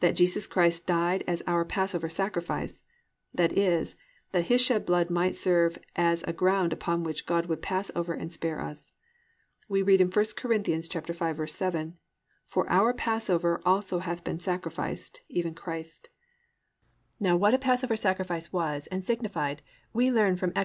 that 0.00 0.14
_Jesus 0.16 0.48
Christ 0.48 0.86
died 0.86 1.22
as 1.26 1.42
our 1.46 1.62
Passover 1.62 2.08
sacrifice—that 2.08 3.52
is, 3.52 3.96
that 4.32 4.46
His 4.46 4.62
shed 4.62 4.86
blood 4.86 5.10
might 5.10 5.36
serve 5.36 5.78
as 5.94 6.22
a 6.22 6.32
ground 6.32 6.72
upon 6.72 7.02
which 7.04 7.26
God 7.26 7.44
would 7.46 7.60
pass 7.60 7.90
over 7.94 8.14
and 8.14 8.32
spare 8.32 8.56
us_. 8.60 8.92
We 9.68 9.82
read 9.82 10.00
in 10.00 10.06
1 10.08 10.12
Cor. 10.38 10.50
5:7, 10.54 11.92
+"For 12.46 12.66
our 12.70 12.94
passover 12.94 13.60
also 13.66 13.98
hath 13.98 14.24
been 14.24 14.38
sacrificed, 14.40 15.20
even 15.28 15.52
Christ."+ 15.54 16.08
Now 17.20 17.36
what 17.36 17.52
a 17.52 17.58
passover 17.58 17.94
sacrifice 17.96 18.50
was 18.50 18.86
and 18.86 19.04
signified 19.04 19.60
we 19.92 20.10
learn 20.10 20.38
from 20.38 20.52
Ex. 20.52 20.56